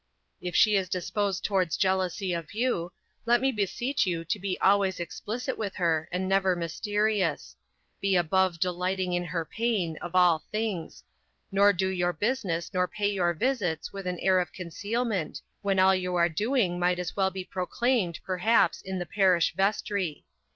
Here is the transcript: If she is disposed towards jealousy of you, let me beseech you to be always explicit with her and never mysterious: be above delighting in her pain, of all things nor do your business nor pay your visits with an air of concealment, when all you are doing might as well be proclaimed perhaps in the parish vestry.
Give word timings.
If 0.41 0.55
she 0.55 0.75
is 0.77 0.89
disposed 0.89 1.43
towards 1.45 1.77
jealousy 1.77 2.33
of 2.33 2.55
you, 2.55 2.91
let 3.27 3.39
me 3.39 3.51
beseech 3.51 4.07
you 4.07 4.25
to 4.25 4.39
be 4.39 4.59
always 4.59 4.99
explicit 4.99 5.59
with 5.59 5.75
her 5.75 6.09
and 6.11 6.27
never 6.27 6.55
mysterious: 6.55 7.55
be 8.01 8.15
above 8.15 8.59
delighting 8.59 9.13
in 9.13 9.25
her 9.25 9.45
pain, 9.45 9.97
of 10.01 10.15
all 10.15 10.43
things 10.51 11.03
nor 11.51 11.71
do 11.71 11.87
your 11.87 12.13
business 12.13 12.73
nor 12.73 12.87
pay 12.87 13.11
your 13.11 13.35
visits 13.35 13.93
with 13.93 14.07
an 14.07 14.17
air 14.21 14.39
of 14.39 14.51
concealment, 14.53 15.39
when 15.61 15.77
all 15.77 15.93
you 15.93 16.15
are 16.15 16.29
doing 16.29 16.79
might 16.79 16.97
as 16.97 17.15
well 17.15 17.29
be 17.29 17.43
proclaimed 17.45 18.19
perhaps 18.25 18.81
in 18.81 18.97
the 18.97 19.05
parish 19.05 19.53
vestry. 19.55 20.25